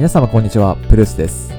[0.00, 1.52] 皆様こんにちは、ブルースです。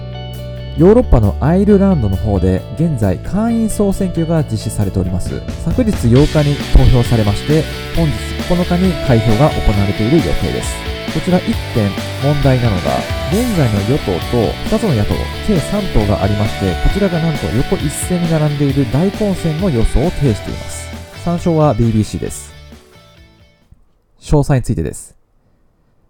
[0.76, 5.30] ヨーロッパのアイルランドの方で現在会員総選挙が実施されております。
[5.64, 7.62] 昨日8日に投票されまして、
[7.96, 8.14] 本日
[8.50, 10.74] 9日に開票が行われている予定です。
[11.14, 11.44] こちら1
[11.76, 11.92] 点
[12.24, 12.98] 問題なのが、
[13.30, 15.14] 現在の与党と2つの野党、
[15.46, 20.90] 計3党がありまして、こちらがなんと横一線に並んでいる大混戦の予想を呈しています。
[21.24, 22.52] 参照は BBC です。
[24.20, 25.21] 詳細についてです。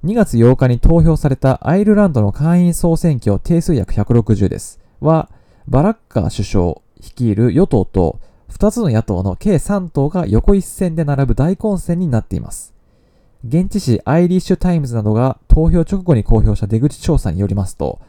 [0.04, 4.80] 2月8日に投票されたアイルランドの下院総選挙定数約160です。
[5.00, 5.30] は、
[5.68, 8.20] バラッカー首相率いる与党と
[8.50, 12.74] 2つの野党の計3党が横一線で並ぶ大混戦になっています。
[13.48, 18.00] 現地紙アイリッシュタイムズなどが投票直後に公表した出口調査によりますと、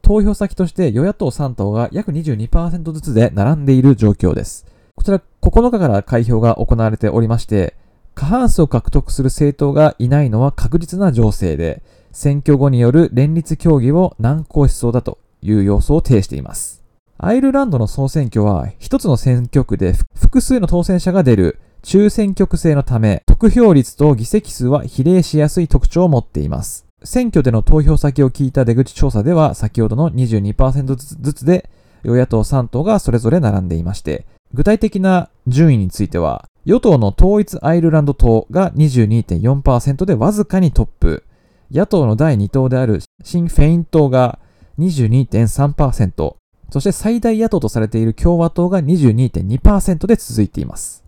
[0.00, 4.64] 投票先として与野党3党が約22%ずつで並んでいる状況です。
[4.94, 7.76] こちら9日から開票が行われておりまして、
[8.14, 11.82] 過半数を獲得する政党がいないのは確実な情勢で、
[12.12, 16.82] 選挙後による連立協議を難航しそうだという様相を呈しています。
[17.18, 26.86] アイルランドの総選挙は一つの選挙区で複数の当選者が出る中選挙区制のため、得票率と議席数は比例しやすい特徴を持っています。
[27.04, 31.68] 選挙での投票先を聞いた出口調査では、先ほどの22%ずつずつで、
[32.02, 41.24] 与野党3党がそれぞれ並んでいまして、具体的な順位については、与党の統一アイルランド党が22.4%でわずかにトップ、
[41.70, 44.38] 野党の第2党であるシン・フェイン党が
[44.78, 46.36] 22.3%、
[46.70, 51.04] そして最大野党とされている共和党が22.2%で続いています。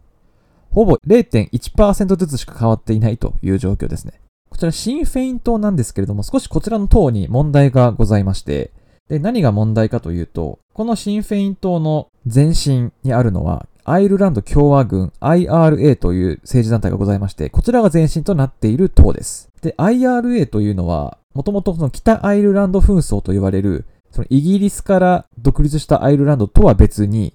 [0.71, 4.20] ほぼ0.1%ずつしか変わっていないという状況ですね。
[4.51, 8.73] こちらシン・フェイン党なんですけれども、少しこちらの党に問題がございまして、
[9.09, 19.48] で、何が問題かというと、このシン・フェイン党の前身にあるのは、アイルランド共和軍 IRA という政治団体がございまして、こちらが前身となっている党です。
[19.62, 27.33] で、IRA というのは、もともとその北アイルランド紛争と言われる、そのイギリスから独立したアイルランドとは別に、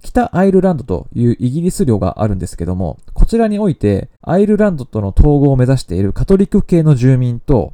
[0.00, 7.72] 北アイルランドというイギリス領があるんですけども、こちらにおいて、アイルランドとの統合を目指しているカトリック系の住民と、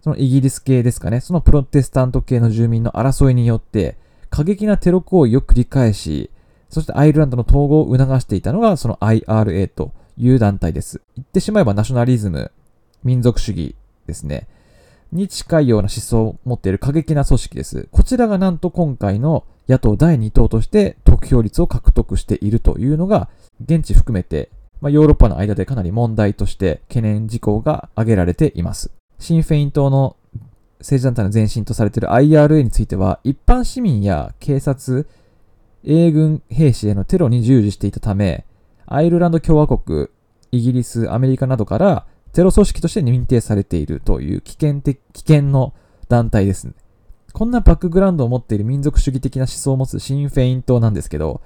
[0.00, 3.96] そのイギリス系ですかね、そのプロテスタント系の住民の争いによって、
[4.30, 6.30] 過激なテロ行為を繰り返し、
[6.74, 11.00] そしてアイルランドの統合を促していたのが、その IRA という団体です。
[11.14, 12.50] 言ってしまえばナショナリズム、
[13.04, 13.76] 民族主義
[14.08, 14.48] ですね。
[15.12, 17.86] に近いような思想を持っている過激な組織です。
[17.92, 23.28] こちらがなんと今回の野党第2党として得票率を獲得しているというのが、
[23.64, 28.90] 現地含めて、まあ、ヨーロッパの間でかなり問題として懸念事項が挙げられています。
[29.20, 30.16] シンフェイン党の
[30.80, 35.06] 政治団体の前身とされている IRA については、一般市民や警察、
[35.86, 38.46] 英軍兵士へのテロに従事していたため、
[38.86, 40.08] アイルランド共和国、
[40.50, 45.74] イギリス、アメリカなどからテロ組織として認定されているという危険的、危険の
[46.08, 46.74] 団体ですね。
[47.32, 51.42] こんなバックグラウンドを持っている民族主義的な思想を持つシンフェイン党なんですけど、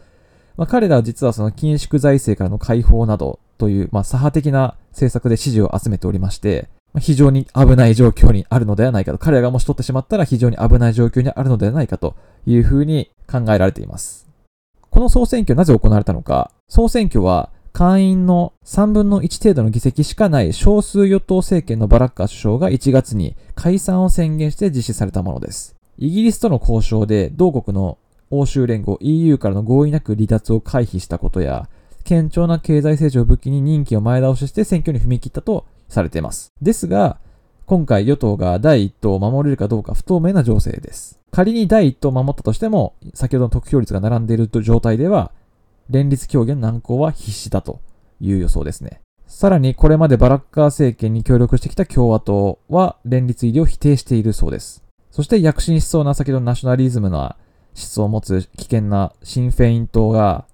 [0.56, 12.16] まあ、彼らは実はその緊縮財政からの解放などという、まあ、左派的な政策で支持を集めておりまして、まあ非常に危ない状況にあるのではないかと、彼らがもし取ってしまったら非常に危ない状況にあるのではないかと
[12.46, 14.27] いうふうに考えられています。
[14.98, 25.76] この総選挙なぜ行われたのか、総選挙は会員の3分の1程度の議席しかない少数与党政権のバラッカー首相が1月に解散を宣言して実施されたものです。
[25.98, 27.96] イギリスとの交渉で同国の
[28.30, 31.68] 欧州連合 EU からの合意なく離脱を回避したことや、
[32.02, 36.50] 堅調な経済成長を武器に任期を前倒しして選挙に踏み切ったとされています。
[36.60, 37.20] ですが、
[37.68, 41.20] 今回与党が第一党を守れるかどうか不透明な情勢です。
[41.30, 45.32] 仮に第一党を守ったとしても、先ほどの得票率が並んでいる状態では、
[45.90, 47.82] 連立協議の難航は必至だと
[48.22, 49.02] いう予想ですね。
[49.26, 54.82] さらにこれまでバラッカー政権に協力してきた共和党は連立入りを否定しているそうです。
[55.10, 57.36] そして躍進しそうな先ほどのナショナリズムな
[57.76, 60.46] 思想を持つ危険なシンフェイン党が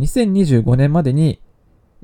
[0.00, 1.40] 2025年までに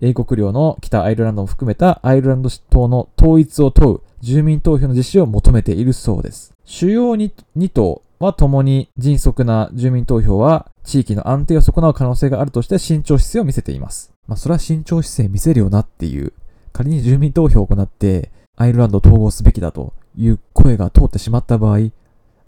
[0.00, 6.54] 英国領の北アイルランドを含めたアイルランド党の統一を問う住民投票の実施を求めているそうです。
[6.64, 14.14] 主要 2, 2党は共に迅速な住民投票は地域の安定を損なう可能性があるとして慎重姿勢を見せています。
[14.26, 16.32] まあそれは慎重姿勢見せるよなっていう、
[16.72, 21.90] 仮に住民投票を行ってアイルランドを統合すべきだという声が通ってしまった場合、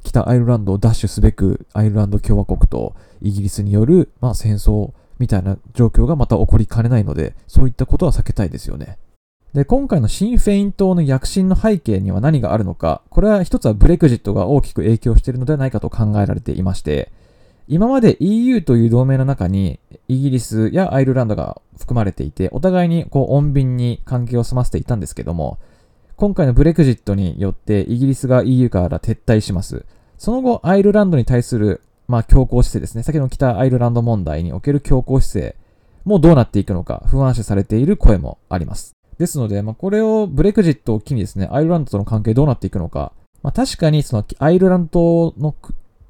[0.03, 8.97] 北アイルランドを奪取すべくアイルランド共和国とイギリスによる、まあ、戦争みたいな状況がまた起こりかねないので、そういったことは避けたいですよね。
[9.57, 17.11] で、今回のシンフェイン党の躍進の背景には何があるのか、これは一つはブレクジットが大きく影響しているのではないかと考えられていまして、
[17.67, 25.57] 今まで EU という同盟の中にイギリスやアイルランドが含まれていて、お互いにこう穏便に関係を済ませていたんですけども、
[26.17, 29.87] 今回のブレクジットによってイギリスが EU から撤退します。
[30.19, 33.03] その後、アイルランドに対する、まあ、強硬姿勢ですね。
[33.03, 35.57] 先ほど北アイルランド問題における強硬姿勢
[36.05, 38.97] もどうなっていくのか不安視されている声もあります。
[39.19, 45.55] ですので、まあ、これをブレクジットを機にですね、アイルランドとの関係どうなっていくのか、まあ、確かにそのアイルランドの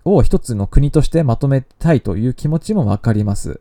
[0.05, 3.61] を一つの国としてまとめたいという気持ちもわかります。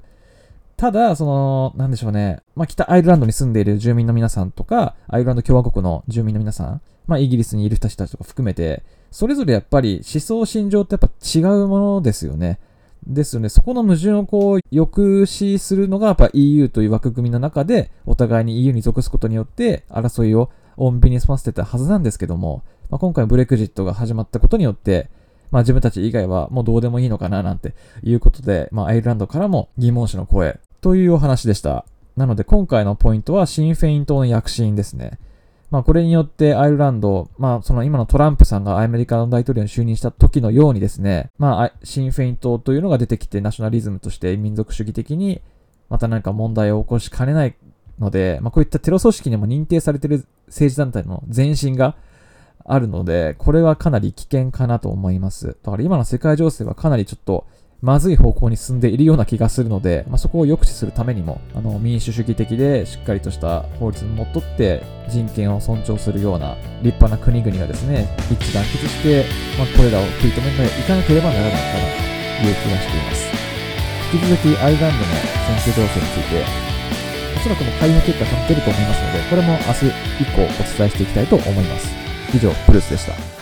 [0.77, 2.41] ただ、その、なんでしょうね。
[2.55, 12.59] まあ、北アイルランドに住んでいる住民の皆さんとか、アイルランド共和国の住民の皆さん、まあ、イギリスにいる人たちとか含めて、それぞれやっぱり思想心情ってやっぱ違うものですよね。
[13.07, 13.49] ですよね。
[13.49, 25.09] そこの矛盾をこう、抑止するのがやっぱ EU という枠組みの中で、お互いに EU に属すことによって、争いを穏便に済ませてたはずなんですけども、まあ、今回ブレクジットが始まったことによって、
[25.51, 27.73] まあ自分たち以外はもうどうでもいいのかななんて
[28.03, 31.85] いうことで、まあアイルランドからも疑問視の声というお話でした。
[32.17, 35.19] なので今回のポイントはシンフェイン党の躍進ですね。
[35.75, 45.41] まあこれによってアイルランド、まあその今のトランプさんがアメリカの大統領に就任した時のようにですね、まあシンフェイン党というのが出てきてナショナリズムとして民族主義的に
[45.89, 47.55] また何か問題を起こしかねない
[47.99, 51.97] ので、まあこういったテロ組織にも認定されている政治団体の前進が
[52.63, 55.57] あるので、これはかなり危険かなと思います。
[55.61, 57.45] だから今の世界情勢はかなりちょっと
[57.81, 69.25] まずい方向に進んでいるような気がするので、まあ、そこを抑止するためにも、あの民主主義的でしっかりとした法律にのっとって人権を尊重するような立派な国々がですね、一致団結して、
[69.57, 71.61] まあ、これらを食い止めていかなければならないかな
[72.41, 73.25] という気がしています。
[74.13, 75.05] 引き続きアイルランドの
[75.45, 76.45] 選挙情勢について、
[77.35, 79.85] おそらくも開票結果が出ると思いますので、これも明日
[80.23, 81.87] 以降お伝えしていきたいと思います。
[82.33, 83.34] 以上、プルースでした。